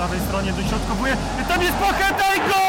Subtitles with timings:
[0.00, 1.16] prawej stronie dośrodkowuje.
[1.48, 2.60] Tam jest Pacheta i gol!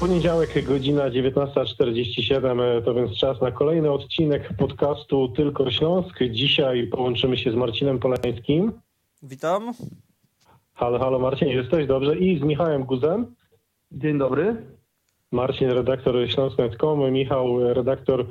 [0.00, 6.18] Poniedziałek, godzina 19.47, to więc czas na kolejny odcinek podcastu Tylko Śląsk.
[6.30, 8.72] Dzisiaj połączymy się z Marcinem Polańskim.
[9.22, 9.72] Witam.
[10.74, 12.18] Halo, halo Marcin, jesteś dobrze?
[12.18, 13.34] I z Michałem Guzem.
[13.92, 14.56] Dzień dobry.
[15.32, 18.26] Marcin, redaktor śląsk.com, Michał, redaktor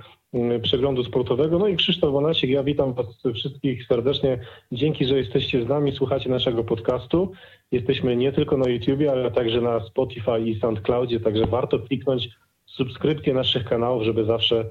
[0.61, 2.49] przeglądu sportowego, no i Krzysztof Wanasik.
[2.49, 3.05] Ja witam Was
[3.35, 4.39] wszystkich serdecznie.
[4.71, 7.31] Dzięki, że jesteście z nami, słuchacie naszego podcastu.
[7.71, 12.29] Jesteśmy nie tylko na YouTubie, ale także na Spotify i SoundCloudzie, także warto kliknąć
[12.65, 14.65] subskrypcję naszych kanałów, żeby zawsze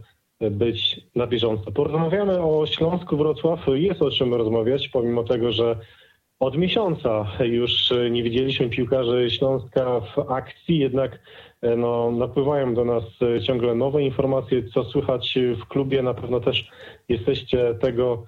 [0.51, 1.73] być na bieżąco.
[1.73, 3.67] Porozmawiamy o Śląsku Wrocław.
[3.75, 5.77] Jest o czym rozmawiać, pomimo tego, że
[6.41, 11.19] od miesiąca już nie widzieliśmy piłkarzy Śląska w akcji, jednak
[11.77, 13.05] no, napływają do nas
[13.43, 16.03] ciągle nowe informacje, co słychać w klubie.
[16.03, 16.70] Na pewno też
[17.09, 18.25] jesteście tego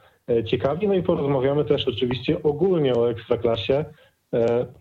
[0.46, 0.88] ciekawi.
[0.88, 3.84] No i porozmawiamy też oczywiście ogólnie o Ekstraklasie,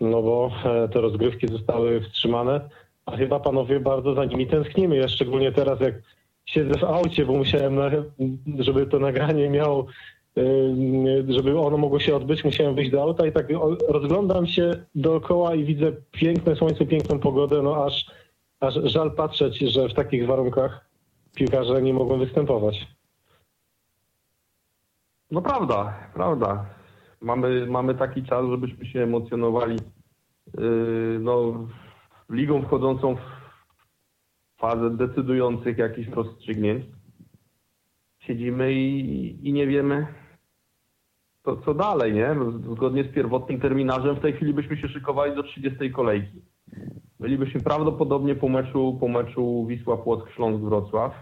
[0.02, 0.52] no bo
[0.94, 2.70] te rozgrywki zostały wstrzymane,
[3.06, 4.96] a chyba panowie bardzo za nimi tęsknimy.
[4.96, 5.96] Ja szczególnie teraz, jak
[6.46, 7.80] siedzę w aucie, bo musiałem,
[8.60, 9.86] żeby to nagranie miało
[11.28, 13.48] żeby ono mogło się odbyć, musiałem wyjść do auta i tak
[13.90, 18.06] rozglądam się dookoła i widzę piękne słońce, piękną pogodę, no aż,
[18.64, 20.90] aż żal patrzeć, że w takich warunkach
[21.36, 22.88] piłkarze nie mogą występować.
[25.32, 26.66] No prawda, prawda.
[27.22, 29.78] Mamy, mamy taki czas, żebyśmy się emocjonowali
[30.58, 31.68] yy, no,
[32.30, 33.20] ligą wchodzącą w
[34.58, 36.86] fazę decydujących jakichś rozstrzygnięć.
[38.20, 40.08] Siedzimy i, i nie wiemy,
[41.44, 42.36] to co dalej, nie?
[42.72, 46.42] Zgodnie z pierwotnym terminarzem w tej chwili byśmy się szykowali do 30 kolejki.
[47.24, 51.14] Bylibyśmy prawdopodobnie po meczu, po meczu Wisła Płock Śląsk Wrocław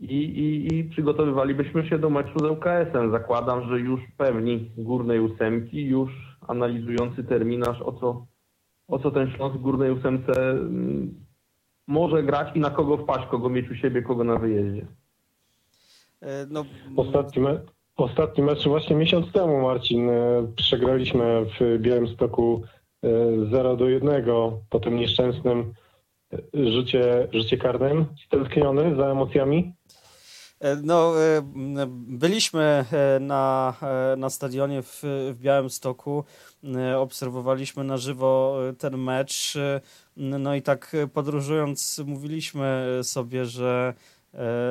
[0.00, 3.10] i, i, i przygotowywalibyśmy się do meczu z ŁKS-em.
[3.10, 6.10] Zakładam, że już pewni górnej ósemki, już
[6.48, 8.26] analizujący terminarz, o co,
[8.88, 11.14] o co ten Śląsk w górnej ósemce mm,
[11.86, 14.86] może grać i na kogo wpaść, kogo mieć u siebie, kogo na wyjeździe.
[16.50, 16.64] No,
[16.96, 17.60] ostatni, me
[17.96, 20.10] ostatni mecz właśnie miesiąc temu, Marcin,
[20.56, 22.62] przegraliśmy w Białymstoku
[23.50, 24.24] 0 do 1
[24.70, 25.74] po tym nieszczęsnym
[26.54, 28.06] rzucie, rzucie karnym.
[28.26, 29.72] Stęskniony za emocjami?
[30.82, 31.12] No,
[31.88, 32.84] byliśmy
[33.20, 33.74] na,
[34.16, 35.00] na stadionie w,
[35.34, 36.24] w Białymstoku,
[36.96, 39.54] obserwowaliśmy na żywo ten mecz,
[40.16, 43.94] no i tak podróżując mówiliśmy sobie, że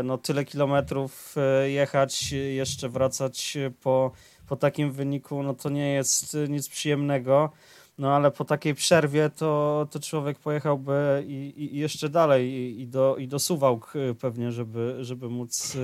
[0.04, 4.12] no tyle kilometrów jechać, jeszcze wracać po,
[4.48, 7.50] po takim wyniku, no to nie jest nic przyjemnego.
[7.98, 12.88] No ale po takiej przerwie to, to człowiek pojechałby i, i jeszcze dalej i, i,
[12.88, 15.78] do, i Suwałk pewnie, żeby, żeby móc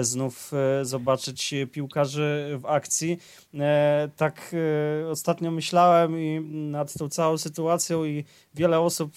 [0.00, 0.52] znów
[0.82, 3.18] zobaczyć piłkarzy w akcji.
[4.16, 4.54] Tak
[5.10, 8.24] ostatnio myślałem i nad tą całą sytuacją i
[8.54, 9.14] wiele osób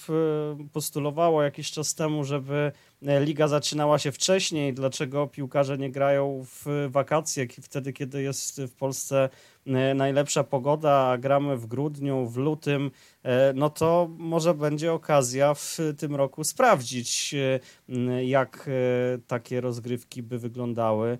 [0.73, 7.47] postulowało jakiś czas temu, żeby liga zaczynała się wcześniej, dlaczego piłkarze nie grają w wakacje,
[7.61, 9.29] wtedy kiedy jest w Polsce
[9.95, 12.91] najlepsza pogoda, a gramy w grudniu, w lutym,
[13.55, 17.35] no to może będzie okazja w tym roku sprawdzić,
[18.25, 18.69] jak
[19.27, 21.17] takie rozgrywki by wyglądały.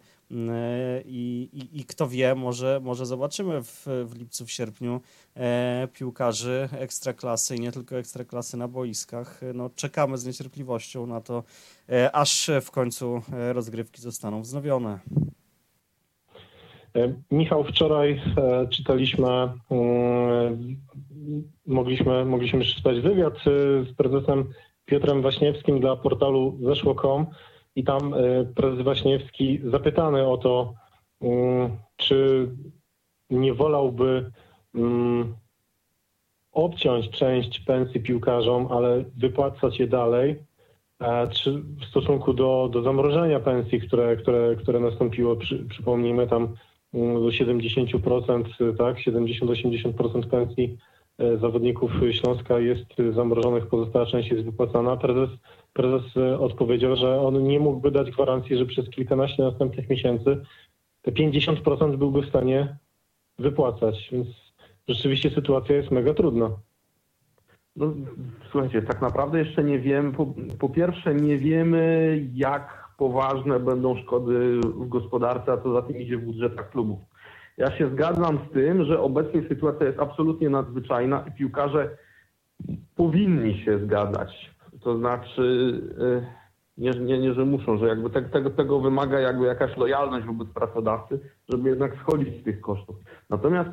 [1.06, 5.02] I, i, I, kto wie, może, może zobaczymy w, w lipcu, w sierpniu
[5.36, 9.42] e, piłkarzy ekstraklasy i nie tylko ekstraklasy na boiskach.
[9.54, 11.44] No, czekamy z niecierpliwością na to,
[11.90, 13.22] e, aż w końcu
[13.54, 15.00] rozgrywki zostaną wznowione.
[17.32, 19.52] Michał, wczoraj e, czytaliśmy, e,
[21.68, 24.54] mogliśmy, mogliśmy przeczytać wywiad z prezesem
[24.86, 27.26] Piotrem Waśniewskim dla portalu Zeszło.com
[27.76, 28.14] i tam
[28.56, 30.74] prezes Waśniewski zapytany o to,
[31.96, 32.50] czy
[33.30, 34.32] nie wolałby
[36.52, 40.36] obciąć część pensji piłkarzom, ale wypłacać je dalej,
[41.32, 46.56] czy w stosunku do, do zamrożenia pensji, które, które, które nastąpiło, przy, przypomnijmy tam
[46.94, 48.44] do 70%,
[48.78, 50.78] tak, 70-80% pensji
[51.42, 52.86] zawodników Śląska jest
[53.16, 54.98] zamrożonych, pozostała część jest wypłacana.
[54.98, 55.30] Prezes,
[55.76, 60.42] prezes odpowiedział, że on nie mógłby dać gwarancji, że przez kilkanaście następnych miesięcy
[61.02, 62.78] te 50% byłby w stanie
[63.40, 64.28] wypłacać, więc
[64.88, 66.50] rzeczywiście sytuacja jest mega trudna.
[67.76, 67.94] No,
[68.52, 70.12] słuchajcie, tak naprawdę jeszcze nie wiem.
[70.12, 75.98] Po, po, pierwsze, nie wiemy, jak poważne będą szkody w gospodarce, a co za tym
[75.98, 77.00] idzie w budżetach klubów.
[77.58, 81.98] Ja się zgadzam z tym, że obecnie sytuacja jest absolutnie nadzwyczajna i piłkarze
[82.96, 84.55] powinni się zgadzać.
[84.86, 85.74] To znaczy,
[86.78, 90.48] Nie, nie, nie że muszą, że jakby te, tego, tego wymaga jakby jakaś lojalność wobec
[90.50, 92.96] pracodawcy, żeby jednak schodzić z tych kosztów.
[93.30, 93.70] Natomiast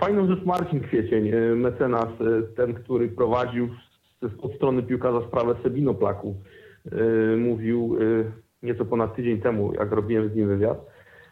[0.00, 3.68] fajną rzecz Marcin Kwiecień, e, mecenas, e, ten, który prowadził
[4.42, 6.36] od strony piłkarza sprawę Sebinoplaku,
[7.38, 7.96] mówił
[8.62, 10.78] nieco ponad tydzień temu, jak robiłem z nim wywiad,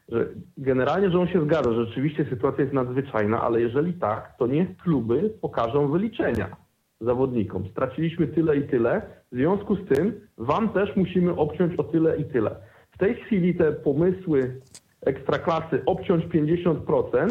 [0.08, 4.46] że generalnie, że on się zgadza, że rzeczywiście sytuacja jest nadzwyczajna, ale jeżeli tak, to
[4.46, 6.56] niech kluby pokażą wyliczenia
[7.00, 7.68] zawodnikom.
[7.68, 9.02] Straciliśmy tyle i tyle,
[9.32, 12.56] w związku z tym wam też musimy obciąć o tyle i tyle.
[12.90, 14.60] W tej chwili te pomysły
[15.00, 17.28] ekstraklasy obciąć 50%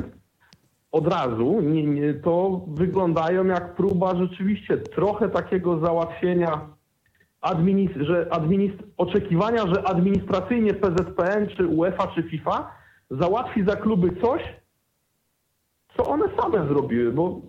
[0.91, 6.67] od razu, nie, nie, to wyglądają jak próba rzeczywiście trochę takiego załatwienia
[7.41, 12.71] administ- że administ- oczekiwania, że administracyjnie PZPN, czy UEFA, czy FIFA
[13.11, 14.41] załatwi za kluby coś,
[15.97, 17.41] co one same zrobiły, bo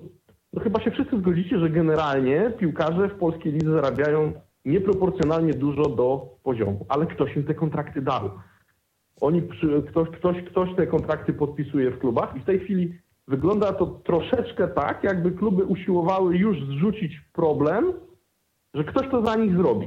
[0.53, 4.33] no chyba się wszyscy zgodzicie, że generalnie piłkarze w polskiej lidze zarabiają
[4.65, 8.31] nieproporcjonalnie dużo do poziomu, ale ktoś im te kontrakty dał.
[9.21, 9.43] Oni,
[9.89, 12.99] ktoś, ktoś, ktoś te kontrakty podpisuje w klubach i w tej chwili
[13.29, 17.93] wygląda to troszeczkę tak, jakby kluby usiłowały już zrzucić problem,
[18.75, 19.87] że ktoś to za nich zrobi.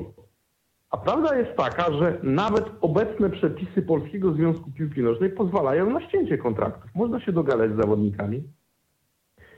[0.89, 6.37] A prawda jest taka, że nawet obecne przepisy Polskiego Związku Piłki Nożnej pozwalają na ścięcie
[6.37, 6.95] kontraktów.
[6.95, 8.43] Można się dogadać z zawodnikami.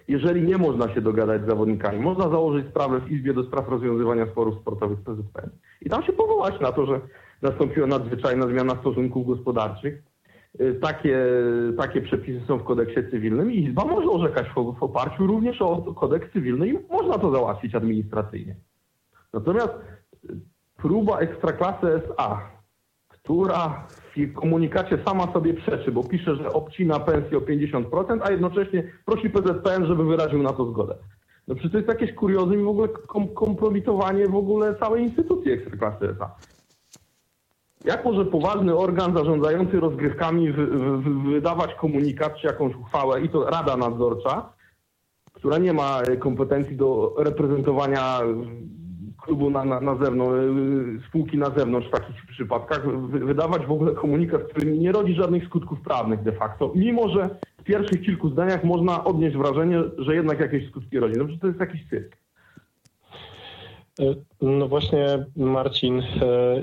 [0.08, 4.26] Jeżeli nie można się dogadać z zawodnikami, można założyć sprawę w Izbie do Spraw Rozwiązywania
[4.26, 5.50] Sporów Sportowych PZPN.
[5.82, 7.02] I tam się powołać na to, że
[7.42, 10.04] nastąpiła nadzwyczajna zmiana stosunków gospodarczych.
[10.62, 11.18] Y, takie,
[11.78, 15.94] takie przepisy są w kodeksie cywilnym i Izba może orzekać w, w oparciu również o
[15.94, 18.56] kodeks cywilny i można to załatwić administracyjnie.
[19.34, 19.74] Natomiast
[20.78, 22.55] próba ekstraklasy SA,
[23.26, 28.92] która w komunikacie sama sobie przeczy, bo pisze, że obcina pensję o 50%, a jednocześnie
[29.06, 30.96] prosi PZPN, żeby wyraził na to zgodę.
[31.48, 35.52] No przecież to jest jakieś kuriozum i w ogóle kom kompromitowanie w ogóle całej instytucji
[35.52, 36.36] ekstraklasy SA.
[37.86, 40.54] Jak może poważny organ zarządzający rozgrywkami
[41.32, 44.54] wydawać komunikat czy jakąś uchwałę, i to Rada Nadzorcza,
[45.34, 48.20] która nie ma kompetencji do reprezentowania
[49.26, 50.40] klubu na, na, na zewnątrz,
[51.04, 55.46] y, spółki na zewnątrz w takich przypadkach, wydawać w ogóle komunikat, który nie rodzi żadnych
[55.46, 60.40] skutków prawnych de facto, mimo że w pierwszych kilku zdaniach można odnieść wrażenie, że jednak
[60.40, 61.16] jakieś skutki rodzi.
[61.18, 62.18] No przecież to jest jakiś cyrk.
[64.00, 64.04] E,
[64.42, 66.04] no właśnie, Marcin,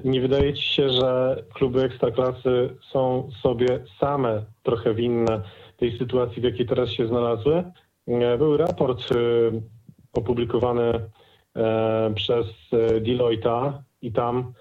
[0.05, 5.43] nie wydaje ci się, że kluby ekstraklasy są sobie same trochę winne
[5.76, 7.65] tej sytuacji, w jakiej teraz się znalazły?
[8.38, 9.03] Był raport
[10.12, 11.00] opublikowany
[12.15, 13.73] przez e, Deloitte'a
[14.03, 14.53] i tam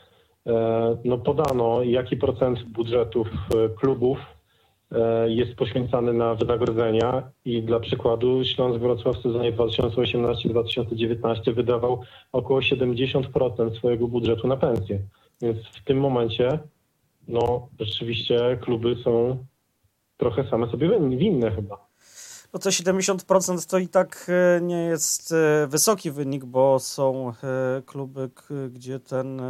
[0.48, 3.28] e, no, podano, jaki procent budżetów
[3.80, 4.18] klubów
[5.28, 12.02] jest poświęcany na wynagrodzenia i dla przykładu Śląsk Wrocław w sezonie 2018-2019 wydawał
[12.32, 15.00] około 70% swojego budżetu na pensje.
[15.42, 16.60] Więc w tym momencie
[17.28, 19.46] no rzeczywiście kluby są
[20.18, 21.91] trochę same sobie winne chyba
[22.54, 27.82] no to 70% to i tak e, nie jest e, wysoki wynik, bo są e,
[27.86, 28.30] kluby,
[28.72, 29.42] gdzie ten,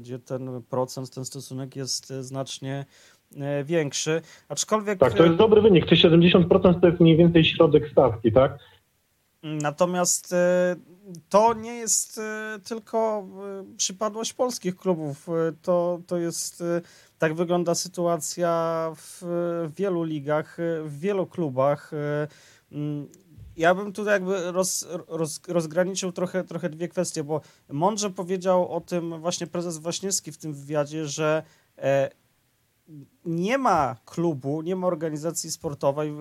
[0.00, 2.84] gdzie ten procent, ten stosunek jest znacznie
[3.64, 4.22] większy.
[4.48, 4.98] Aczkolwiek.
[4.98, 5.86] Tak, to jest dobry wynik.
[5.88, 8.58] Te 70% to jest mniej więcej środek stawki, tak?
[9.42, 10.34] Natomiast
[11.28, 12.20] to nie jest
[12.64, 13.26] tylko
[13.76, 15.26] przypadłość polskich klubów.
[15.62, 16.62] To, to jest
[17.18, 19.22] tak wygląda sytuacja w
[19.76, 21.90] wielu ligach, w wielu klubach.
[22.72, 23.08] Mm,
[23.58, 28.80] ja bym tutaj jakby roz, roz, rozgraniczył trochę, trochę dwie kwestie, bo mądrze powiedział o
[28.80, 31.42] tym właśnie prezes Waśniewski w tym wywiadzie, że
[31.78, 32.10] e,
[33.28, 36.14] nie ma klubu, nie ma organizacji sportowej,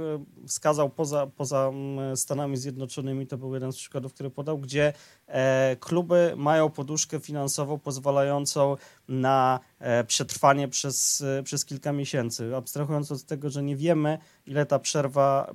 [0.47, 1.71] wskazał poza, poza
[2.15, 4.93] Stanami Zjednoczonymi, to był jeden z przykładów, który podał, gdzie
[5.27, 8.75] e, kluby mają poduszkę finansową pozwalającą
[9.07, 12.55] na e, przetrwanie przez, e, przez kilka miesięcy.
[12.55, 15.53] Abstrahując od tego, że nie wiemy, ile ta przerwa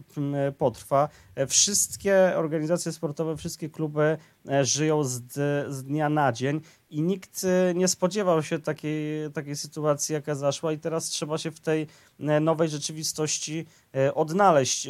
[0.58, 1.08] potrwa,
[1.48, 4.16] wszystkie organizacje sportowe, wszystkie kluby
[4.62, 5.22] żyją z,
[5.68, 10.78] z dnia na dzień i nikt nie spodziewał się takiej, takiej sytuacji, jaka zaszła i
[10.78, 11.86] teraz trzeba się w tej
[12.20, 14.88] e, nowej rzeczywistości e, odnaleźć.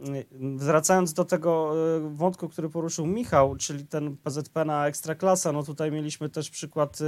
[0.00, 0.24] E,
[0.56, 1.74] wracając do tego
[2.10, 6.98] wątku, który poruszył Michał, czyli ten PZP na Ekstraklasa, no tutaj mieliśmy też przykład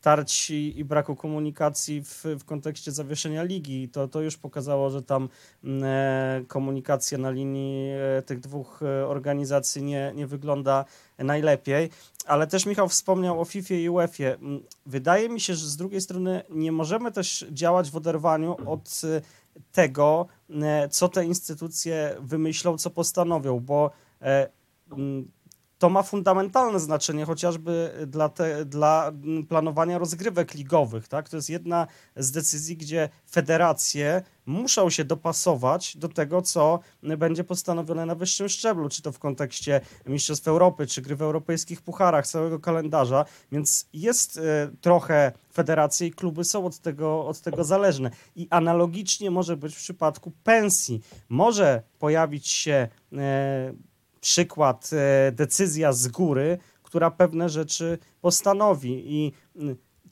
[0.00, 3.88] tarć i, i braku komunikacji w, w kontekście zawieszenia ligi.
[3.88, 5.28] To, to już pokazało, że tam
[6.48, 7.92] komunikacja na linii
[8.26, 10.84] tych dwóch organizacji nie, nie wygląda
[11.18, 11.90] najlepiej.
[12.26, 14.24] Ale też Michał wspomniał o FIFA i UEFA.
[14.24, 19.00] Mm, wydaje mi się, że z drugiej strony nie możemy też działać w oderwaniu od
[19.72, 20.26] tego,
[20.90, 23.90] co te instytucje wymyślą, co postanowią, bo
[24.92, 25.30] mm,
[25.84, 29.12] to ma fundamentalne znaczenie chociażby dla, te, dla
[29.48, 31.08] planowania rozgrywek ligowych.
[31.08, 31.28] Tak?
[31.28, 31.86] To jest jedna
[32.16, 38.88] z decyzji, gdzie federacje muszą się dopasować do tego, co będzie postanowione na wyższym szczeblu,
[38.88, 44.36] czy to w kontekście Mistrzostw Europy, czy gry w europejskich pucharach, całego kalendarza, więc jest
[44.36, 44.40] y,
[44.80, 48.10] trochę federacje i kluby są od tego, od tego zależne.
[48.36, 51.00] I analogicznie może być w przypadku pensji.
[51.28, 53.16] Może pojawić się y,
[54.24, 54.90] przykład,
[55.28, 59.02] y, decyzja z góry, która pewne rzeczy postanowi.
[59.06, 59.32] I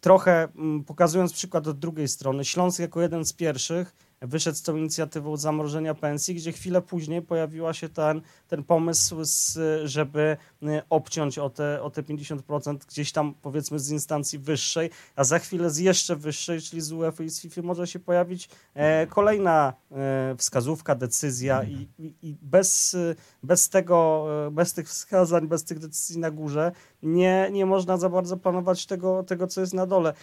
[0.01, 0.49] trochę
[0.87, 5.95] pokazując przykład od drugiej strony, Śląsk jako jeden z pierwszych wyszedł z tą inicjatywą zamrożenia
[5.95, 11.83] pensji, gdzie chwilę później pojawiła się ten, ten pomysł, z, żeby y, obciąć o te,
[11.83, 16.61] o te 50% gdzieś tam powiedzmy z instancji wyższej, a za chwilę z jeszcze wyższej,
[16.61, 21.89] czyli z UEFA i z FIFA może się pojawić e, kolejna e, wskazówka, decyzja i,
[21.99, 22.97] i, i, bez,
[23.43, 28.09] bez tego, e, bez tych wskazań, bez tych decyzji na górze nie, nie można za
[28.09, 30.15] bardzo planować tego, tego, co jest na dole.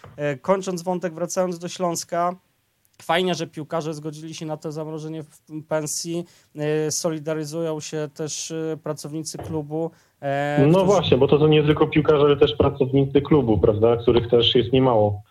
[0.41, 2.35] Kończąc wątek, wracając do Śląska,
[3.01, 5.23] Fajnie, że piłkarze zgodzili się na to zamrożenie
[5.67, 6.25] pensji.
[6.55, 9.91] E, solidaryzują się też e, pracownicy klubu.
[10.21, 10.85] E, no którzy...
[10.85, 14.73] właśnie, bo to, to nie tylko piłkarze, ale też pracownicy klubu, prawda, których też jest
[14.73, 15.21] niemało.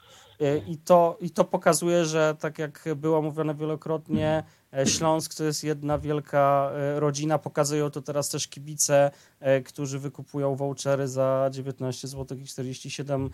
[0.67, 4.43] I to, I to pokazuje, że tak jak było mówione wielokrotnie,
[4.85, 7.39] Śląsk to jest jedna wielka e, rodzina.
[7.39, 9.11] Pokazują to teraz też kibice,
[9.41, 13.31] e, którzy wykupują vouchery za 19 zł i 47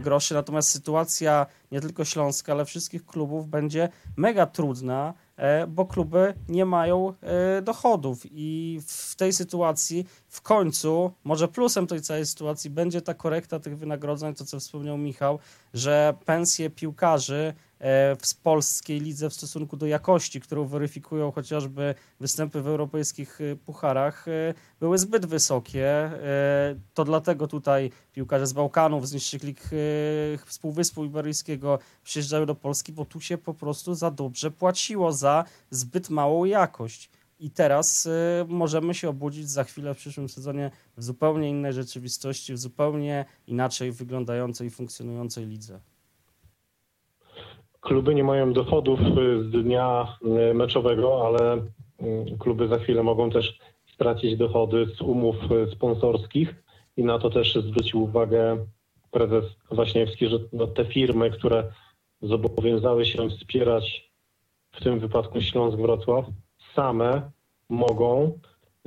[0.00, 0.34] groszy.
[0.34, 5.14] Natomiast sytuacja nie tylko Śląska, ale wszystkich klubów będzie mega trudna,
[5.68, 7.14] bo kluby nie mają
[7.62, 13.60] dochodów i w tej sytuacji w końcu, może plusem tej całej sytuacji będzie ta korekta
[13.60, 15.38] tych wynagrodzeń, to co wspomniał Michał,
[15.74, 22.62] że pensje piłkarzy E, w polskiej lidze w stosunku do jakości, którą weryfikują chociażby występy
[22.62, 26.10] w europejskich e, pucharach, e, były zbyt wysokie.
[26.94, 29.60] To dlatego tutaj piłkarze z Bałkanów, z lig
[30.48, 35.44] z Półwyspu Iberyjskiego przyjeżdżają do Polski, bo tu się po prostu za dobrze płaciło za
[35.70, 37.10] zbyt małą jakość.
[37.38, 38.08] I teraz
[38.48, 43.92] możemy się obudzić za chwilę w przyszłym sezonie w zupełnie innej rzeczywistości, w zupełnie inaczej
[43.92, 45.80] wyglądającej i funkcjonującej lidze.
[47.86, 49.04] Kluby nie mają dochodów y,
[49.44, 50.16] z dnia
[50.50, 53.58] y, meczowego, ale y, kluby za chwilę mogą też
[53.94, 55.36] stracić dochody z umów
[55.72, 56.54] sponsorskich.
[56.96, 58.66] I na to też zwrócił uwagę
[59.10, 61.72] prezes Waśniewski, że no te firmy, które
[62.22, 64.12] zobowiązały się wspierać
[64.72, 66.24] w tym wypadku Śląsk Wrocław,
[66.76, 67.30] same
[67.68, 68.38] mogą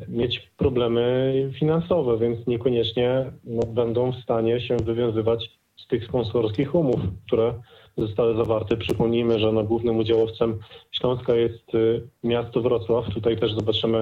[0.08, 7.00] mieć problemy finansowe, więc niekoniecznie no, będą w stanie się wywiązywać z tych sponsorskich umów,
[7.28, 7.54] które
[7.98, 8.78] zostały zawarte.
[8.78, 10.60] Przypomnijmy, że no, głównym udziałowcem
[10.92, 13.14] Śląska jest y, miasto Wrocław.
[13.14, 13.98] Tutaj też zobaczymy,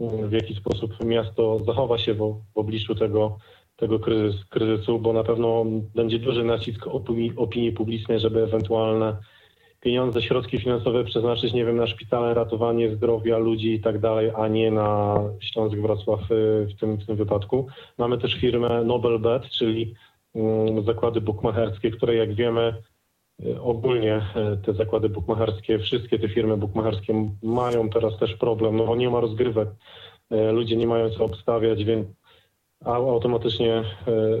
[0.00, 3.38] y, w jaki sposób miasto zachowa się w, w obliczu tego,
[3.76, 5.64] tego kryzys, kryzysu, bo na pewno
[5.94, 9.16] będzie duży nacisk opinii, opinii publicznej, żeby ewentualne
[9.80, 14.48] pieniądze, środki finansowe przeznaczyć, nie wiem, na szpitale, ratowanie zdrowia ludzi i tak dalej, a
[14.48, 17.66] nie na Śląsk Wrocław y, w tym, w tym wypadku.
[17.98, 19.94] Mamy też firmę Nobelbet, czyli
[20.84, 22.82] zakłady bukmacherskie, które jak wiemy
[23.60, 29.10] ogólnie e, te zakłady bukmacherskie, wszystkie te firmy bukmacherskie mają teraz też problem, no nie
[29.10, 29.68] ma rozgrywek,
[30.52, 32.08] ludzie nie mają co obstawiać, więc
[32.84, 33.84] automatycznie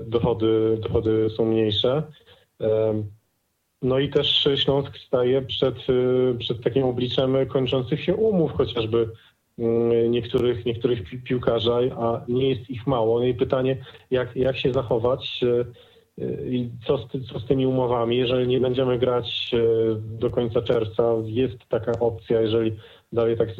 [0.06, 2.02] dochody, dochody są mniejsze.
[3.82, 5.76] No i też Śląsk staje przed,
[6.38, 9.10] przed takim obliczem kończących się umów chociażby
[9.58, 13.18] mm, niektórych, niektórych piłkarzy, a nie jest ich mało.
[13.18, 13.76] No i pytanie,
[14.10, 15.40] jak, jak się zachować
[16.44, 18.16] i co z, co z tymi umowami?
[18.16, 19.50] Jeżeli nie będziemy grać
[19.98, 22.76] do końca czerwca, jest taka opcja, jeżeli
[23.12, 23.52] dalej taka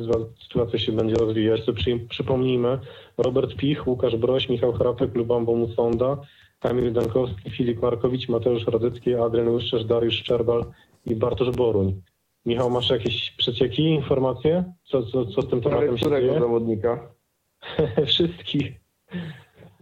[0.42, 2.78] sytuacja się będzie rozwijać, to przy, przypomnijmy,
[3.18, 6.16] Robert Pich, Łukasz Broś, Michał Chrapek, Lubambo Musonda,
[6.58, 10.64] Kamil Dankowski, Filip Markowicz, Mateusz Radycki, Adrian Łyszczerz, Dariusz Szczerbal
[11.06, 12.02] i Bartosz Boruń.
[12.46, 14.72] Michał, masz jakieś przecieki, informacje?
[14.84, 16.40] Co, co, co z tym tematem się dzieje?
[16.40, 17.08] zawodnika?
[18.06, 18.72] Wszystkich.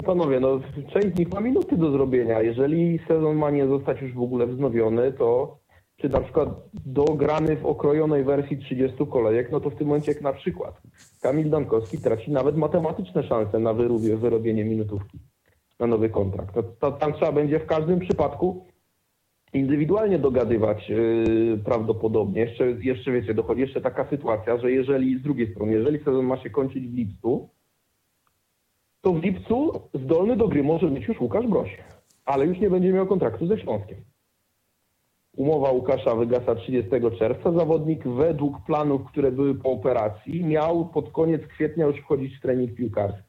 [0.07, 0.61] Panowie, no
[0.93, 2.43] część z nich ma minuty do zrobienia.
[2.43, 5.59] Jeżeli sezon ma nie zostać już w ogóle wznowiony, to
[5.97, 6.49] czy na przykład
[6.87, 10.83] dograny w okrojonej wersji 30 kolejek, no to w tym momencie jak na przykład
[11.21, 13.75] Kamil Dankowski traci nawet matematyczne szanse na
[14.17, 15.19] wyrobienie minutówki
[15.81, 16.55] na nowy kontrakt.
[17.01, 18.67] Tam trzeba będzie w każdym przypadku
[19.53, 22.41] indywidualnie dogadywać yy, prawdopodobnie.
[22.41, 26.37] Jeszcze, jeszcze wiecie, dochodzi jeszcze taka sytuacja, że jeżeli z drugiej strony, jeżeli sezon ma
[26.37, 27.49] się kończyć w lipcu,
[29.01, 31.79] to w lipcu zdolny do gry może być już Łukasz Broś,
[32.25, 33.99] ale już nie będzie miał kontraktu ze Śląskiem.
[35.37, 37.53] Umowa Łukasza wygasa 30 czerwca.
[37.53, 42.75] Zawodnik według planów, które były po operacji, miał pod koniec kwietnia już wchodzić w trening
[42.75, 43.26] piłkarski.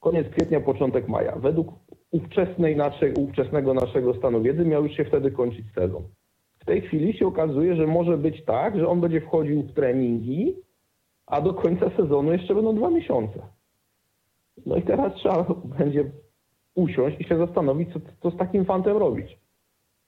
[0.00, 1.36] Koniec kwietnia, początek maja.
[1.36, 1.68] Według
[2.10, 6.02] ówczesnej naszej, ówczesnego naszego stanu wiedzy miał już się wtedy kończyć sezon.
[6.58, 10.56] W tej chwili się okazuje, że może być tak, że on będzie wchodził w treningi,
[11.26, 13.42] a do końca sezonu jeszcze będą dwa miesiące.
[14.66, 15.46] No i teraz trzeba
[15.78, 16.04] będzie
[16.74, 19.38] usiąść i się zastanowić, co, co z takim fantem robić.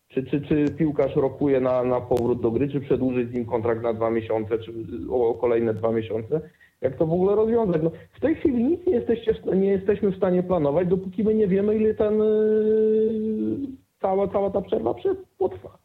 [0.08, 3.82] Czy, czy, czy piłkarz rokuje na, na powrót do gry, czy przedłużyć z nim kontrakt
[3.82, 4.72] na dwa miesiące, czy
[5.10, 6.40] o kolejne dwa miesiące.
[6.82, 7.82] Jak to w ogóle rozwiązać?
[7.82, 11.48] No, w tej chwili nic nie, jesteście, nie jesteśmy w stanie planować, dopóki my nie
[11.48, 13.58] wiemy, ile ten, yy,
[14.00, 14.94] cała, cała ta przerwa
[15.38, 15.78] potrwa.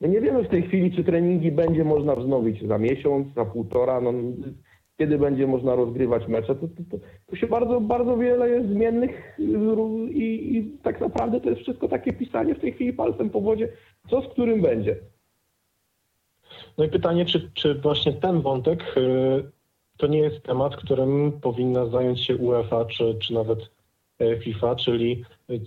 [0.00, 4.00] My nie wiemy w tej chwili, czy treningi będzie można wznowić za miesiąc, za półtora,
[4.00, 4.12] no,
[4.98, 6.54] kiedy będzie można rozgrywać mecze.
[6.54, 9.38] To, to, to, to się bardzo, bardzo wiele jest zmiennych
[10.10, 13.68] i, i tak naprawdę to jest wszystko takie pisanie w tej chwili palcem po wodzie,
[14.10, 14.96] co z którym będzie.
[16.78, 19.57] No i pytanie, czy, czy właśnie ten wątek y,
[19.98, 23.58] to nie jest temat, którym powinna zająć się UEFA czy, czy nawet
[24.20, 25.24] y, FIFA, czyli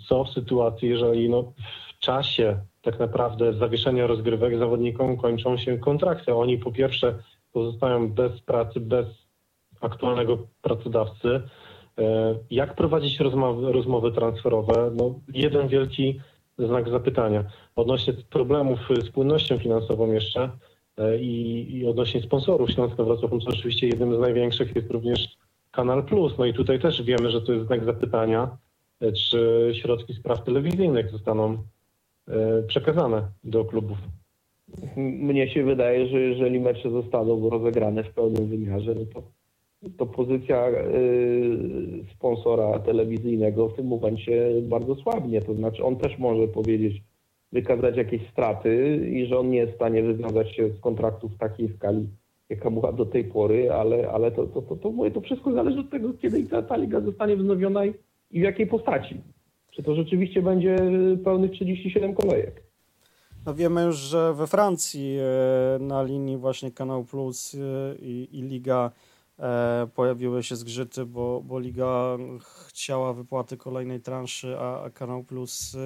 [0.07, 1.53] co w sytuacji, jeżeli no,
[1.89, 6.35] w czasie tak naprawdę zawieszenia rozgrywek zawodnikom kończą się kontrakty.
[6.35, 7.15] Oni po pierwsze
[7.53, 9.05] pozostają bez pracy, bez
[9.81, 11.41] aktualnego pracodawcy.
[11.99, 14.91] E, jak prowadzić rozmowy, rozmowy transferowe?
[14.95, 16.21] No, jeden wielki
[16.57, 17.43] znak zapytania.
[17.75, 20.49] Odnośnie problemów z płynnością finansową jeszcze e,
[21.19, 25.37] i, i odnośnie sponsorów Śląska Wrocław, to oczywiście jednym z największych jest również
[25.71, 26.37] Kanal Plus.
[26.37, 28.57] No i tutaj też wiemy, że to jest znak zapytania,
[29.01, 31.57] e, czy środki spraw telewizyjnych zostaną
[32.67, 33.97] przekazane do klubów.
[34.97, 39.23] Mnie się wydaje, że jeżeli mecze zostaną rozegrane w pełnym wymiarze, no to
[39.97, 40.67] to pozycja
[42.15, 45.41] sponsora telewizyjnego w tym momencie bardzo słabnie.
[45.41, 47.01] To znaczy on też może powiedzieć,
[47.51, 51.37] wykazać jakieś straty i że on nie jest w stanie wywiązać się z kontraktów w
[51.37, 52.07] takiej skali,
[52.49, 55.79] jaka była do tej pory, ale, ale to, to, to, to, mówię, to wszystko zależy
[55.79, 57.93] od tego, kiedy ta, ta liga zostanie wznowiona i,
[58.31, 59.21] i w jakiej postaci.
[59.71, 60.75] Czy to rzeczywiście będzie
[61.23, 62.63] pełnych 37 kolejek.
[63.45, 68.41] No wiemy już, że we Francji e, na linii właśnie Kanał Plus e, i, i
[68.41, 68.91] Liga
[69.41, 72.17] E, pojawiły się zgrzyty, bo, bo Liga
[72.67, 75.77] chciała wypłaty kolejnej transzy, a, a Kanał Plus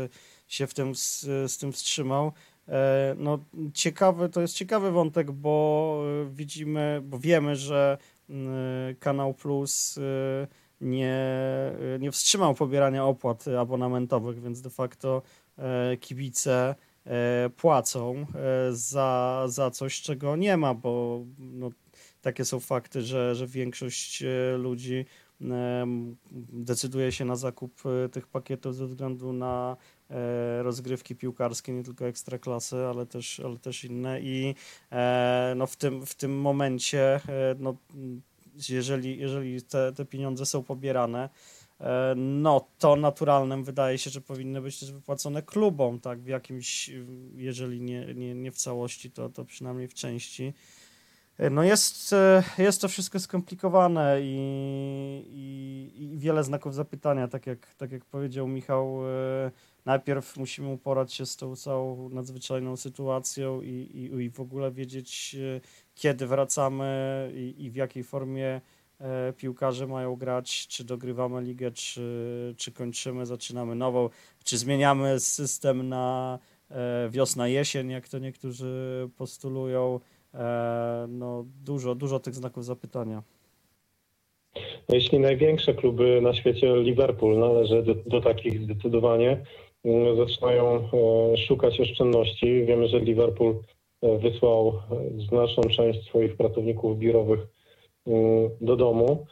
[0.47, 2.31] się w tym, z, z tym wstrzymał.
[2.67, 3.39] E, no,
[3.73, 7.97] ciekawy, to jest ciekawy wątek, bo widzimy, bo wiemy, że
[8.99, 9.99] Kanał Plus
[10.81, 11.19] nie,
[11.99, 15.21] nie wstrzymał pobierania opłat abonamentowych, więc de facto
[15.99, 16.75] kibice
[17.57, 18.25] płacą
[18.71, 21.69] za, za coś, czego nie ma, bo no,
[22.25, 25.05] takie są fakty, że, że większość e, ludzi
[26.49, 29.94] decyduje się na zakup e, tych pakietów ze względu na e,
[30.61, 34.55] rozgrywki piłkarskie, nie tylko ekstraklasy, ale też, ale też inne i
[35.55, 37.19] no w, tym, w tym momencie
[37.59, 37.75] no,
[38.69, 41.29] jeżeli, jeżeli te, te pieniądze są pobierane,
[42.15, 46.91] no to naturalnym wydaje się, że powinny być też wypłacone klubom, tak, w jakimś,
[47.35, 50.53] jeżeli nie, nie, nie w całości, to, to przynajmniej w części.
[51.51, 54.35] No jest, e, jest to wszystko skomplikowane i,
[55.29, 58.99] i, i, wiele znaków zapytania, tak jak, tak jak powiedział Michał.
[59.85, 64.71] E, najpierw musimy uporać się z tą całą nadzwyczajną sytuacją i, i, i w ogóle
[64.71, 65.61] wiedzieć, e,
[65.95, 68.61] kiedy wracamy i, i w jakiej formie
[69.37, 74.09] piłkarze mają grać, czy dogrywamy ligę, czy, czy kończymy, zaczynamy nową,
[74.43, 76.39] czy zmieniamy system na
[77.09, 79.99] wiosna-jesień, jak to niektórzy postulują.
[80.35, 83.23] E, no, dużo, dużo tych znaków zapytania.
[84.89, 89.45] Jeśli największe kluby na świecie, Liverpool należy do, do takich zdecydowanie,
[90.17, 92.65] zaczynają e, szukać oszczędności.
[92.65, 93.55] Wiemy, że Liverpool
[94.01, 94.73] e, wysłał
[95.29, 97.39] znaczną część swoich pracowników biurowych
[98.07, 99.25] mm, do domu.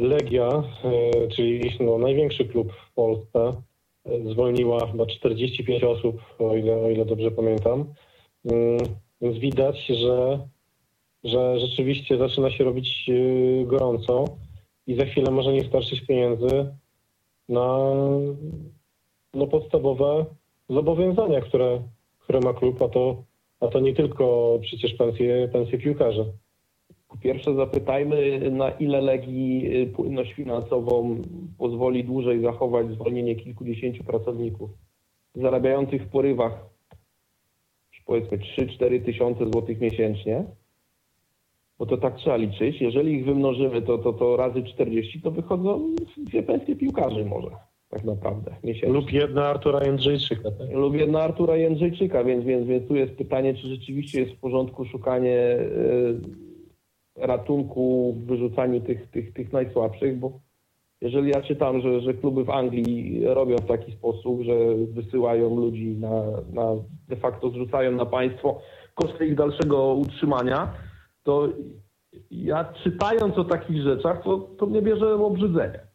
[0.00, 0.62] Legia,
[1.36, 3.52] czyli no, największy klub w Polsce,
[4.30, 7.94] zwolniła chyba 45 osób, o ile, o ile dobrze pamiętam.
[8.44, 8.78] Mm,
[9.20, 10.48] więc widać, że,
[11.24, 13.10] że rzeczywiście zaczyna się robić
[13.64, 14.24] gorąco
[14.86, 16.66] i za chwilę może nie starczyć pieniędzy
[17.48, 17.90] na
[19.34, 20.24] no, podstawowe
[20.68, 21.82] zobowiązania, które,
[22.20, 23.22] które ma klub, a to,
[23.60, 26.32] a to nie tylko przecież pensje, pensje piłkarzy.
[27.08, 31.22] Po pierwsze zapytajmy, na ile Legii y, płynność finansową
[31.58, 34.70] pozwoli dłużej zachować zwolnienie kilkudziesięciu pracowników
[35.34, 36.74] zarabiających w porywach
[38.06, 40.44] powiedzmy 3-4 tysiące złotych miesięcznie,
[41.78, 42.80] bo to tak trzeba liczyć.
[42.80, 47.50] Jeżeli ich wymnożymy, to, to, to razy 40, to wychodzą dwie pensje piłkarzy może,
[47.94, 48.92] tak naprawdę, miesięcznie.
[48.92, 50.50] Lub jedna Artura Jędrzejczyka.
[50.50, 50.70] Tak?
[50.72, 54.84] Lub jedna Artura Jędrzejczyka, więc, więc, więc tu jest pytanie, czy rzeczywiście jest w porządku
[54.84, 56.20] szukanie y,
[57.16, 60.40] ratunku w wyrzucaniu tych, tych, tych najsłabszych, bo
[61.00, 65.96] Jeżeli ja czytam, że, że kluby w Anglii robią w taki sposób, że wysyłają ludzi
[66.00, 66.76] na, na
[67.08, 68.60] de facto zrzucają na państwo
[68.94, 70.72] koszty ich dalszego utrzymania,
[71.22, 71.48] to
[72.30, 75.93] ja czytając o takich rzeczach, to, to mnie bierze obrzydzenie.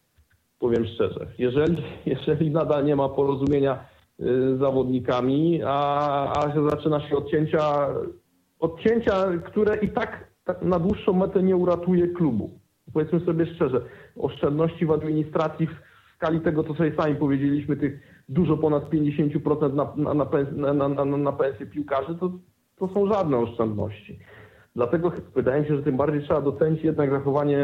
[0.60, 1.26] Powiem szczerze.
[1.38, 3.84] Jeżeli, jeżeli nadal nie ma porozumienia
[4.20, 7.88] y, z zawodnikami, a, a zaczyna się odcięcia,
[8.58, 10.30] odcięcia, które i tak,
[10.62, 12.60] na dłuższą metę nie uratuje klubu.
[12.92, 13.84] Powiedzmy sobie szczerze,
[14.16, 15.74] oszczędności w administracji w
[16.16, 20.24] skali tego, co sobie sami powiedzieliśmy, tych dużo ponad 50% na, na,
[20.74, 22.32] na, na, na, na pensję piłkarzy, to,
[22.76, 24.18] to są żadne oszczędności.
[24.76, 27.56] Dlatego wydaje mi się, że tym bardziej trzeba docenić jednak zachowanie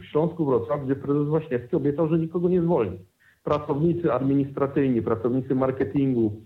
[0.00, 2.98] w Śląsku Wrocław, gdzie prezes Waśniewski obiecał, że nikogo nie zwolni.
[3.44, 6.42] Pracownicy administracyjni, pracownicy marketingu,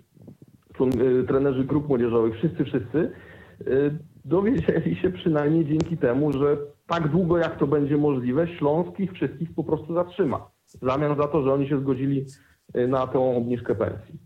[0.80, 3.12] y, trenerzy grup młodzieżowych, wszyscy, wszyscy
[3.66, 9.12] y, dowiedzieli się przynajmniej dzięki temu, że tak długo jak to będzie możliwe, Śląsk ich
[9.12, 10.50] wszystkich po prostu zatrzyma.
[10.82, 12.26] W zamian za to, że oni się zgodzili
[12.88, 14.18] na tą obniżkę pensji.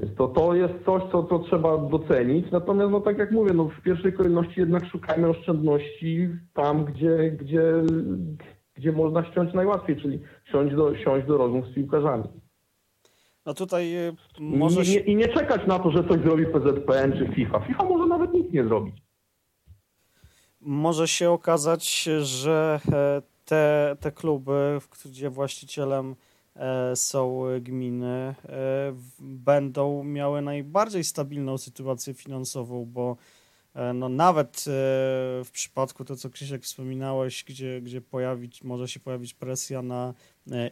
[0.00, 2.50] Więc to, to jest coś, co, co trzeba docenić.
[2.50, 7.62] Natomiast, no tak jak mówię, no w pierwszej kolejności jednak szukajmy oszczędności tam, gdzie, gdzie,
[8.74, 10.20] gdzie można ściąć najłatwiej, czyli
[10.52, 12.24] siąść do, siąść do rozmów z piłkarzami.
[13.46, 13.92] No tutaj
[14.40, 14.82] może...
[14.82, 17.60] I nie, I nie czekać na to, że coś zrobi PZPN czy FIFA.
[17.60, 18.94] FIFA może nawet nic nie zrobić.
[20.60, 26.14] Może się okazać, że e, te, te kluby, gdzie właścicielem
[26.94, 28.34] są gminy, e,
[29.20, 33.16] będą miały najbardziej stabilną sytuację finansową, bo
[33.74, 34.64] e, no nawet
[35.44, 40.14] w przypadku to, co Krzysiek wspominałeś, gdzie, gdzie pojawić, może się pojawić presja na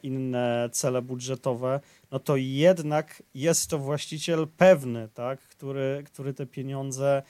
[0.02, 7.22] inne cele budżetowe, no to jednak jest to właściciel pewny, tak, który, który te pieniądze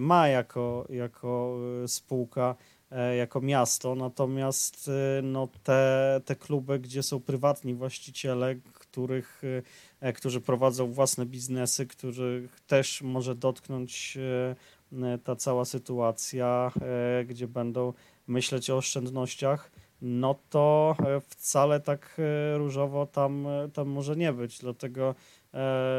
[0.00, 2.56] ma jako, jako spółka.
[2.58, 2.73] E,
[3.18, 9.42] jako miasto, natomiast e, no, te, te kluby, gdzie są prywatni właściciele, których,
[10.00, 14.18] e, którzy prowadzą własne biznesy, których też może dotknąć
[15.24, 16.72] ta cała sytuacja,
[17.26, 17.92] gdzie będą
[18.26, 19.70] myśleć o oszczędnościach,
[20.02, 20.96] no to
[21.28, 22.16] wcale tak
[22.56, 24.58] różowo tam, tam może nie być.
[24.58, 25.14] Dlatego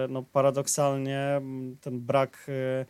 [0.09, 1.41] no, paradoksalnie
[1.81, 2.85] ten brak E,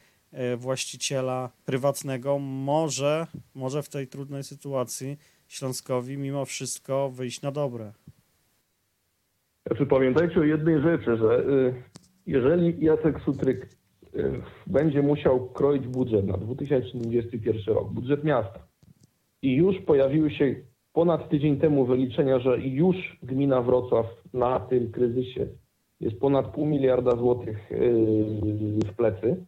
[0.57, 5.17] właściciela prywatnego może, może w tej trudnej sytuacji
[5.47, 7.93] Śląskowi mimo wszystko wyjść na dobre.
[9.67, 11.73] Znaczy pamiętajcie o jednej rzeczy, że y,
[12.27, 13.69] jeżeli Jacek Sutryk
[14.15, 18.59] y, będzie musiał kroić budżet na 2021 rok, budżet miasta
[19.41, 20.55] i już pojawiły się
[20.93, 25.47] ponad tydzień temu wyliczenia, że już gmina Wrocław na tym kryzysie
[25.99, 27.77] jest ponad pół miliarda złotych y,
[28.85, 29.45] w plecy,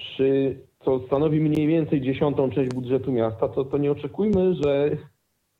[0.00, 4.96] przy, co stanowi mniej więcej dziesiątą część budżetu miasta, to, to nie oczekujmy, że,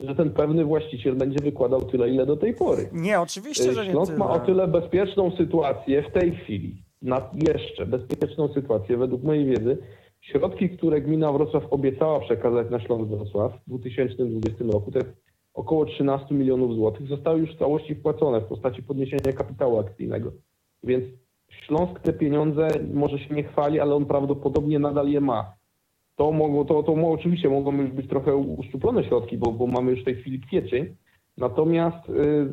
[0.01, 2.89] że ten pewny właściciel będzie wykładał tyle, ile do tej pory.
[2.93, 7.87] Nie, oczywiście, że nie Śląsk ma o tyle bezpieczną sytuację w tej chwili, na jeszcze
[7.87, 9.79] bezpieczną sytuację, według mojej wiedzy,
[10.21, 15.11] środki, które gmina Wrocław obiecała przekazać na Śląsk Wrocław w 2020 roku, to jest
[15.55, 20.33] około 13 milionów złotych, zostały już w całości wpłacone w postaci podniesienia kapitału akcyjnego.
[20.85, 21.05] Więc
[21.51, 25.53] Śląsk te pieniądze może się nie chwali, ale on prawdopodobnie nadal je ma.
[26.17, 30.01] To, mogło, to, to oczywiście mogą już być trochę uszczuplone środki, bo, bo mamy już
[30.01, 30.97] w tej chwili kwiecień.
[31.37, 32.51] Natomiast y,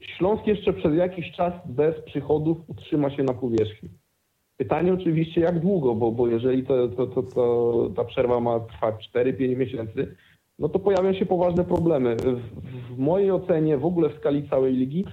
[0.00, 3.88] Śląsk jeszcze przez jakiś czas bez przychodów utrzyma się na powierzchni.
[4.56, 9.10] Pytanie oczywiście jak długo, bo, bo jeżeli to, to, to, to ta przerwa ma trwać
[9.14, 10.16] 4-5 miesięcy,
[10.58, 12.16] no to pojawią się poważne problemy.
[12.16, 12.40] W,
[12.94, 15.04] w mojej ocenie w ogóle w skali całej ligi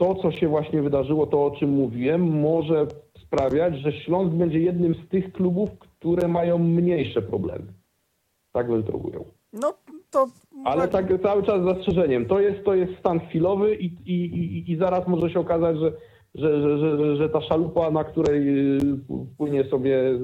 [0.00, 2.86] to, co się właśnie wydarzyło, to o czym mówiłem, może
[3.18, 7.66] sprawiać, że Śląsk będzie jednym z tych klubów, które mają mniejsze problemy.
[8.52, 9.24] Tak bym to ujął.
[9.52, 9.72] No
[10.10, 10.26] to.
[10.64, 12.26] Ale tak cały czas z zastrzeżeniem.
[12.26, 15.92] To jest, to jest stan chwilowy i, i, i, i zaraz może się okazać, że,
[16.34, 18.42] że, że, że, że ta szalupa, na której
[19.38, 20.18] płynie sobie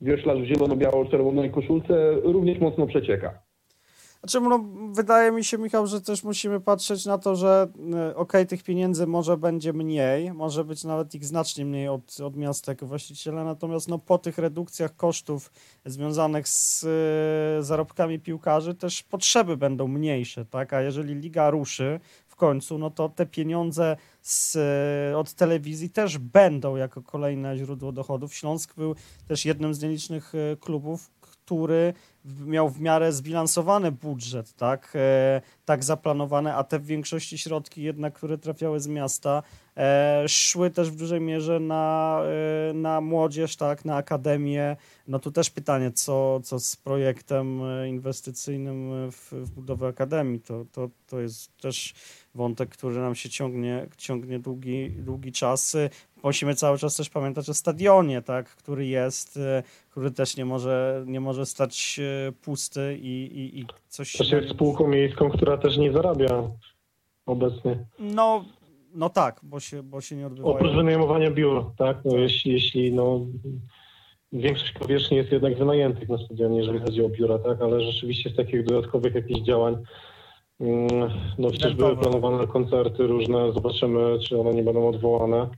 [0.00, 3.47] wioślarz w zielono-biało-czerwonej koszulce, również mocno przecieka.
[4.24, 8.32] Znaczy, no, wydaje mi się, Michał, że też musimy patrzeć na to, że e, ok,
[8.48, 12.86] tych pieniędzy może będzie mniej, może być nawet ich znacznie mniej od, od miasta jako
[12.86, 15.52] właściciela, natomiast no, po tych redukcjach kosztów
[15.84, 16.84] związanych z
[17.60, 20.72] y, zarobkami piłkarzy też potrzeby będą mniejsze, tak?
[20.72, 24.56] A jeżeli liga ruszy w końcu, no to te pieniądze z,
[25.12, 28.34] y, od telewizji też będą jako kolejne źródło dochodów.
[28.34, 28.94] Śląsk był
[29.28, 31.10] też jednym z nielicznych klubów,
[31.48, 31.94] który
[32.46, 38.14] miał w miarę zbilansowany budżet, tak, e, tak zaplanowany, a te w większości środki jednak,
[38.14, 39.42] które trafiały z miasta,
[39.76, 42.20] e, szły też w dużej mierze na,
[42.70, 44.76] e, na młodzież, tak, na akademię.
[45.06, 50.88] No tu też pytanie, co, co z projektem inwestycyjnym w, w budowę akademii, to, to,
[51.06, 51.94] to jest też
[52.34, 55.76] wątek, który nam się ciągnie, ciągnie długi, długi czas.
[56.22, 61.04] Musimy cały czas też pamiętać o stadionie, tak, który jest, e, który też nie może,
[61.06, 65.76] nie może stać e, pusty i, i, i coś Też jest spółką miejską, która też
[65.76, 66.50] nie zarabia
[67.26, 67.84] obecnie.
[67.98, 68.44] No,
[68.94, 70.54] no tak, bo się, bo się nie odbywają.
[70.54, 71.96] Oprócz wynajmowania biur, tak?
[72.04, 73.26] No jeśli, jeśli no,
[74.32, 77.62] większość powierzchni jest jednak wynajętych na stadionie, jeżeli chodzi o biura, tak?
[77.62, 79.76] Ale rzeczywiście z takich dodatkowych jakichś działań,
[80.60, 85.48] mm, no przecież były planowane koncerty różne, zobaczymy, czy one nie będą odwołane.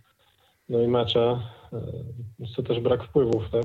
[0.70, 1.40] No i mecze,
[1.72, 3.64] e, to też brak wpływów, tak?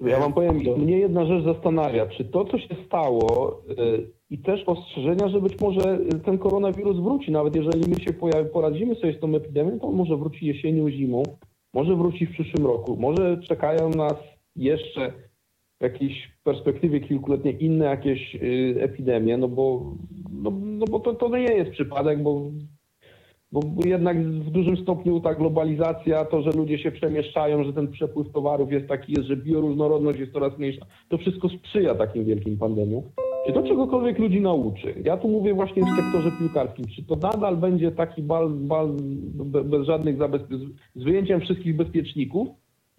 [0.00, 4.64] Ja wam powiem, mnie jedna rzecz zastanawia, czy to, co się stało y, i też
[4.66, 8.12] ostrzeżenia, że być może ten koronawirus wróci, nawet jeżeli my się
[8.52, 11.22] poradzimy sobie z tą epidemią, to on może wróci jesienią, zimą,
[11.74, 14.14] może wróci w przyszłym roku, może czekają nas
[14.56, 15.12] jeszcze
[15.80, 19.94] w jakiejś perspektywie kilkuletniej inne jakieś y, epidemie, no bo,
[20.32, 22.50] no, no bo to, to nie jest przypadek, bo
[23.52, 28.32] bo jednak w dużym stopniu ta globalizacja, to, że ludzie się przemieszczają, że ten przepływ
[28.32, 33.02] towarów jest taki, że bioróżnorodność jest coraz mniejsza, to wszystko sprzyja takim wielkim pandemiom.
[33.46, 34.94] Czy to czegokolwiek ludzi nauczy?
[35.04, 36.84] Ja tu mówię właśnie w sektorze piłkarskim.
[36.96, 38.88] Czy to nadal będzie taki bal, bal
[39.34, 42.48] be- bez żadnych zabezpieczeń, z wyjęciem wszystkich bezpieczników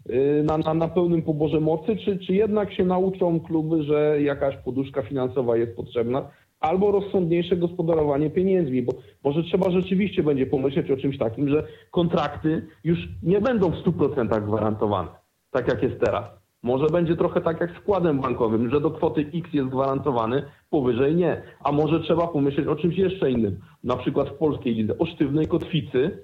[0.06, 4.58] yy, na, na, na pełnym poborze mocy, czy, czy jednak się nauczą kluby, że jakaś
[4.58, 6.30] poduszka finansowa jest potrzebna,
[6.64, 12.68] albo rozsądniejsze gospodarowanie pieniędzmi, bo może trzeba rzeczywiście będzie pomyśleć o czymś takim, że kontrakty
[12.84, 15.10] już nie będą w 100% gwarantowane,
[15.52, 16.26] tak jak jest teraz.
[16.64, 21.16] Może będzie trochę tak jak z wkładem bankowym, że do kwoty X jest gwarantowany, powyżej
[21.16, 21.42] nie.
[21.64, 25.48] A może trzeba pomyśleć o czymś jeszcze innym, na przykład w polskiej lidze, o sztywnej
[25.48, 26.18] kotwicy,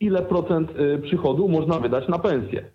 [0.00, 2.70] ile procent y, przychodu można wydać na pensję.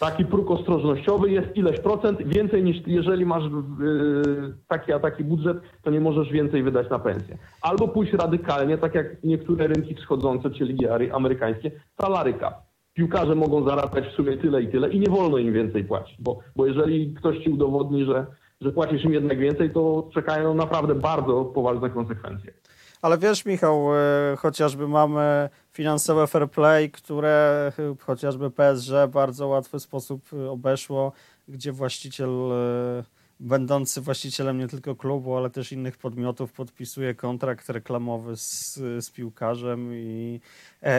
[0.00, 5.56] Taki próg ostrożnościowy jest ileś procent, więcej niż jeżeli masz yy, taki a taki budżet,
[5.82, 7.38] to nie możesz więcej wydać na pensję.
[7.62, 10.78] Albo pójść radykalnie, tak jak niektóre rynki wschodzące, czyli
[11.12, 11.70] amerykańskie,
[12.00, 12.54] salary cap.
[12.94, 16.38] Piłkarze mogą zarabiać w sumie tyle i tyle i nie wolno im więcej płacić, bo,
[16.56, 18.26] bo jeżeli ktoś ci udowodni, że,
[18.60, 22.52] że płacisz im jednak więcej, to czekają naprawdę bardzo poważne konsekwencje.
[23.02, 30.22] Ale wiesz, Michał, e, chociażby mamy finansowe fair play, które chociażby PSG bardzo łatwy sposób
[30.32, 31.12] e, obeszło,
[31.48, 33.04] gdzie właściciel, e,
[33.40, 39.94] będący właścicielem nie tylko klubu, ale też innych podmiotów, podpisuje kontrakt reklamowy z, z piłkarzem
[39.94, 40.40] i,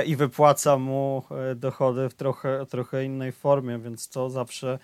[0.06, 1.24] i wypłaca mu
[1.56, 4.80] dochody w trochę, trochę innej formie, więc to zawsze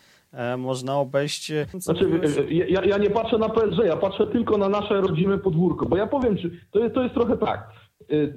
[0.57, 1.51] można obejść.
[1.77, 2.05] Znaczy,
[2.49, 5.97] y, ja, ja nie patrzę na PSG, ja patrzę tylko na nasze rodzime podwórko, bo
[5.97, 7.69] ja powiem, czy to jest, to jest trochę tak.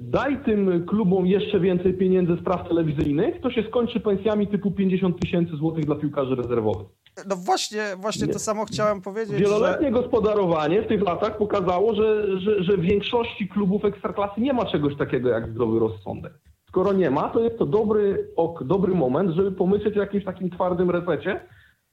[0.01, 5.19] Daj tym klubom jeszcze więcej pieniędzy z praw telewizyjnych, to się skończy pensjami typu 50
[5.19, 6.87] tysięcy złotych dla piłkarzy rezerwowych.
[7.29, 9.43] No właśnie, właśnie to samo chciałem powiedzieć, że...
[9.43, 14.65] Wieloletnie gospodarowanie w tych latach pokazało, że, że, że w większości klubów ekstraklasy nie ma
[14.65, 16.33] czegoś takiego jak zdrowy rozsądek.
[16.67, 20.49] Skoro nie ma, to jest to dobry, ok, dobry moment, żeby pomyśleć o jakimś takim
[20.49, 21.39] twardym resecie,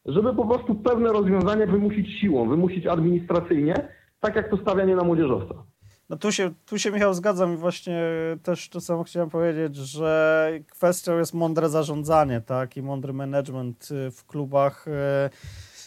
[0.06, 3.88] żeby po prostu pewne rozwiązania wymusić siłą, wymusić administracyjnie,
[4.20, 5.54] tak jak to stawianie na młodzieżowca.
[6.08, 8.02] No tu się, tu się Michał zgadzam i właśnie
[8.42, 14.10] też to samo chciałem powiedzieć, że kwestią jest mądre zarządzanie, tak, i mądry management y,
[14.10, 14.90] w klubach, y,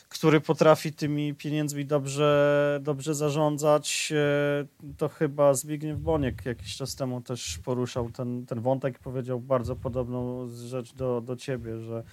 [0.10, 4.14] który potrafi tymi pieniędzmi dobrze, dobrze zarządzać.
[4.84, 9.40] Y, To chyba Zbigniew Boniek jakiś czas temu też poruszał ten, ten wątek i powiedział
[9.40, 12.04] bardzo podobną rzecz do, do ciebie, że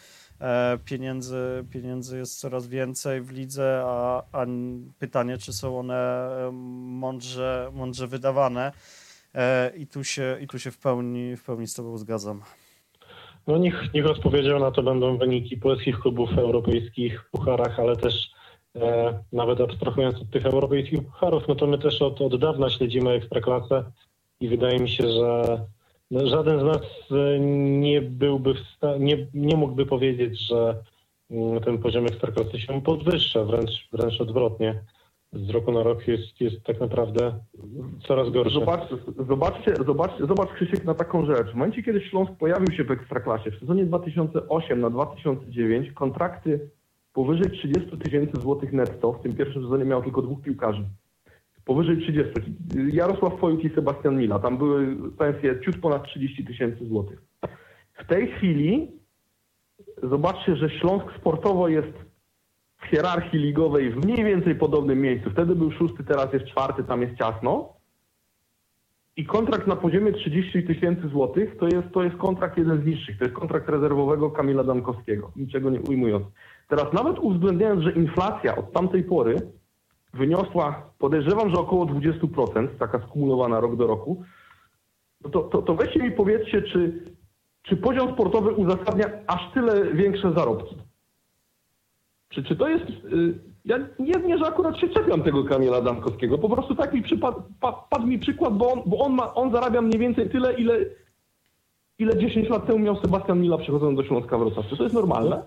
[0.85, 4.47] pieniędzy, pieniędzy jest coraz więcej w lidze, a, a
[4.99, 8.73] pytanie, czy są one e, mądrze, mądrze wydawane.
[9.35, 12.40] E, I tu się, i tu się w, pełni, w pełni z Tobą zgadzam.
[13.47, 18.31] No niech, niech odpowiedzią na to będą wyniki polskich klubów w europejskich pucharach, ale też
[18.77, 23.11] e, nawet abstrahując od tych europejskich pucharów, no to my też od, od dawna śledzimy
[23.11, 23.85] Ekstraklasę
[24.40, 25.61] i wydaje mi się, że
[26.14, 27.40] no, żaden z nas e,
[27.81, 28.55] nie byłby
[28.98, 30.83] nie, nie mógłby powiedzieć, że
[31.31, 34.83] mm, ten poziom Ekstraklasy się podwyższa, wręcz, wręcz odwrotnie.
[35.33, 37.33] Z roku na rok jest, jest tak naprawdę
[38.07, 38.55] coraz gorszy.
[38.55, 38.90] Zobacz,
[39.29, 41.50] zobaczcie, zobaczcie, zobacz Krzysiek na taką rzecz.
[41.50, 46.70] W momencie, kiedy Śląsk pojawił się w Ekstraklasie w sezonie 2008 na 2009, kontrakty
[47.12, 50.85] powyżej 30 tysięcy złotych netto, w tym pierwszym sezonie miał tylko dwóch piłkarzy.
[51.64, 52.33] Powyżej 30.
[52.92, 54.38] Jarosław Fojuk i Sebastian Mila.
[54.38, 57.22] Tam były pensje ciut ponad 30 tysięcy złotych.
[57.94, 58.92] W tej chwili
[60.03, 61.92] zobaczcie, że Śląsk sportowo jest
[62.77, 65.31] w hierarchii ligowej w mniej więcej podobnym miejscu.
[65.31, 67.74] Wtedy był szósty, teraz jest czwarty, tam jest ciasno.
[69.16, 73.18] I kontrakt na poziomie 30 tysięcy złotych to jest, to jest kontrakt jeden z niższych.
[73.18, 76.27] To jest kontrakt rezerwowego Kamila Damkowskiego, niczego nie ujmując.
[76.68, 79.37] Teraz nawet uwzględniając, że inflacja od tamtej pory
[80.14, 84.22] wyniosła, podejrzewam, że około 20%, taka skumulowana rok do roku,
[85.24, 87.05] no to, to, to weźcie mi powiedzcie, czy,
[87.62, 90.77] czy poziom sportowy uzasadnia aż tyle większe zarobki?
[92.29, 92.85] Czy, czy to jest...
[92.90, 97.03] y, Ja nie, nie, że akurat się czepiam tego Kamila Damkowskiego, po prostu tak mi
[97.03, 100.55] przypadł pa, padł mi przykład, bo on, bo on, ma, on zarabia mniej więcej tyle,
[100.55, 100.79] ile,
[101.98, 104.66] ile 10 lat temu miał Sebastian Mila przechodząc do Śląska Wrocław.
[104.66, 105.42] Czy to jest normalne?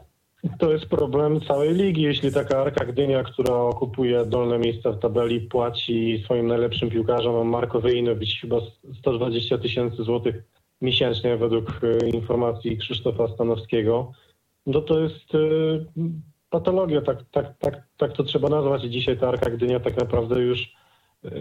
[0.59, 2.01] To jest problem całej ligi.
[2.01, 7.81] Jeśli taka Arka Gdynia, która okupuje dolne miejsca w tabeli, płaci swoim najlepszym piłkarzom, Marko
[8.15, 8.57] być chyba
[8.99, 10.43] 120 tysięcy złotych
[10.81, 14.11] miesięcznie według e, informacji Krzysztofa Stanowskiego,
[14.65, 15.39] no to jest e,
[16.49, 18.81] patologia, tak, tak, tak, tak to trzeba nazwać.
[18.81, 20.75] Dzisiaj ta Arka Gdynia tak naprawdę już,
[21.25, 21.31] e,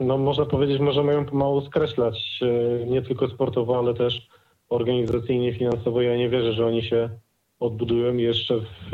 [0.00, 2.40] no można powiedzieć, możemy ją pomału skreślać,
[2.86, 4.28] nie tylko sportowo, ale też
[4.68, 6.02] organizacyjnie, finansowo.
[6.02, 7.10] Ja nie wierzę, że oni się
[7.60, 8.90] odbudują jeszcze w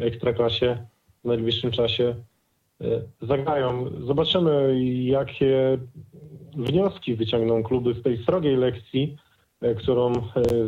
[0.00, 0.86] Ekstraklasie
[1.24, 2.14] w najbliższym czasie
[2.80, 2.84] e,
[3.22, 3.90] zagrają.
[4.06, 5.78] Zobaczymy, jakie
[6.56, 9.16] wnioski wyciągną kluby z tej srogiej lekcji,
[9.60, 10.22] e, którą e,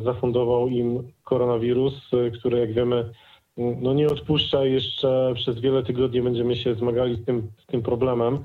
[0.04, 3.12] zafundował im koronawirus, który jak wiemy
[3.56, 8.38] no nie odpuszcza jeszcze przez wiele tygodni będziemy się zmagali z tym, z tym problemem.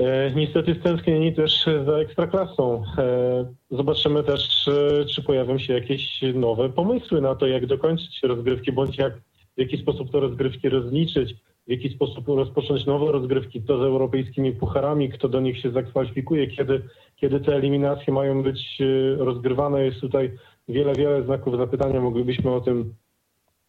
[0.00, 2.82] E, Niestety stęsknieni też za ekstraklasą.
[2.98, 4.70] E, Zobaczymy też,
[5.14, 9.12] czy pojawią się jakieś nowe pomysły na to, jak dokończyć rozgrywki, bądź jak,
[9.56, 11.34] w jaki sposób te rozgrywki rozliczyć,
[11.66, 16.46] w jaki sposób rozpocząć nowe rozgrywki, to z europejskimi pucharami, kto do nich się zakwalifikuje,
[16.46, 16.82] kiedy,
[17.16, 18.84] kiedy te eliminacje mają być e,
[19.24, 19.84] rozgrywane.
[19.84, 20.32] Jest tutaj
[20.68, 22.00] wiele, wiele znaków zapytania.
[22.00, 22.94] Moglibyśmy o tym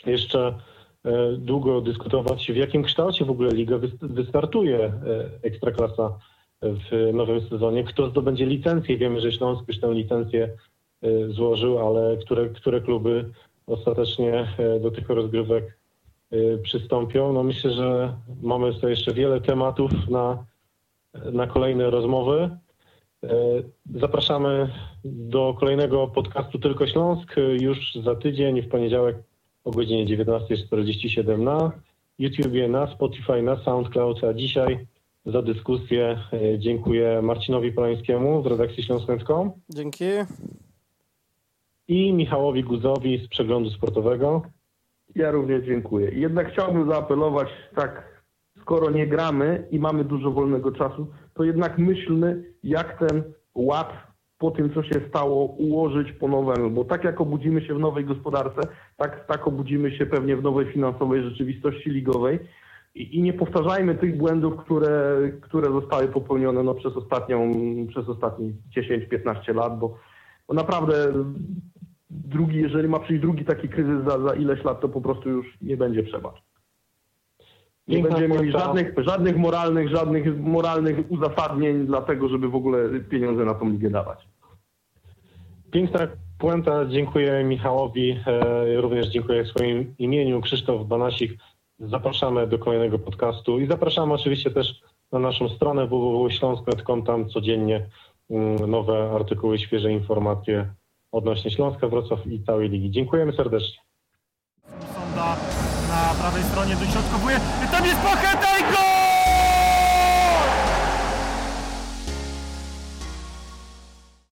[0.06, 0.56] jeszcze
[1.38, 4.94] długo dyskutować, w jakim kształcie w ogóle liga wys- wystartuje e,
[5.44, 6.18] Ekstraklasa
[6.62, 7.84] w nowym sezonie.
[7.84, 8.98] Kto zdobędzie licencję?
[8.98, 10.50] Wiemy, że Śląsk już tę licencję
[11.02, 13.26] e, złożył, ale które, które kluby
[13.68, 15.78] ostatecznie e, do tych rozgrywek
[16.32, 17.34] e, przystąpią?
[17.34, 20.46] No myślę, że mamy tutaj jeszcze wiele tematów na,
[21.34, 22.50] na kolejne rozmowy.
[23.24, 23.30] E,
[23.96, 24.70] Zapraszamy
[25.06, 29.18] do kolejnego podcastu Tylko Śląsk e, już za tydzień w poniedziałek
[29.64, 31.72] o godzinie 19.47 na
[32.20, 34.88] YouTubie, na Spotify, na SoundCloud, a dzisiaj
[35.26, 40.06] za dyskusję e, dziękuję Marcinowi Polańskiemu z redakcji śląsk.com Dzięki.
[41.88, 44.42] i Michałowi Guzowi z Przeglądu Sportowego.
[45.16, 46.12] Ja również dziękuję.
[46.12, 48.24] Jednak chciałbym zaapelować, tak,
[48.62, 53.24] skoro nie gramy i mamy dużo wolnego czasu, to jednak myślmy, jak ten
[53.56, 54.11] ład
[54.42, 56.70] po tym, co się stało, ułożyć po nowemu.
[56.70, 58.62] Bo tak jak obudzimy się w nowej gospodarce,
[58.98, 62.40] tak, tak obudzimy się pewnie w nowej finansowej rzeczywistości ligowej.
[62.96, 67.52] I, I nie powtarzajmy tych błędów, które, które zostały popełnione no, przez, ostatnią,
[67.90, 69.98] przez ostatnie 10-15 lat, bo,
[70.48, 70.96] bo naprawdę
[72.10, 75.58] drugi, jeżeli ma przyjść drugi taki kryzys za, za ileś lat, to po prostu już
[75.62, 76.42] nie będzie przebacz.
[77.88, 83.00] Nie Piękna będziemy mieli żadnych, żadnych moralnych, żadnych moralnych uzasadnień dla tego, żeby w ogóle
[83.00, 84.31] pieniądze na tą ligę dawać.
[85.72, 86.00] Piękna
[86.38, 86.86] puenta.
[86.86, 88.20] Dziękuję Michałowi.
[88.28, 90.42] E, Również dziękuję w swoim imieniu.
[90.42, 91.32] Krzysztof Banasik.
[91.80, 94.82] Zapraszamy do kolejnego podcastu i zapraszamy oczywiście też
[95.12, 97.04] na naszą stronę www.śląsk.com.
[97.04, 97.86] Tam codziennie
[98.30, 100.74] mm, nowe artykuły, świeże informacje
[101.12, 102.92] odnośnie Śląska, Wrocław i całej ligi.
[102.92, 103.82] Dziękujemy serdecznie.
[104.70, 105.38] Sonda
[105.90, 107.40] na prawej stronie dośrodkowuje.
[107.72, 108.91] Tam jest Pacheta i